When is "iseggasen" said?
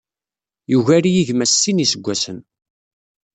1.85-2.39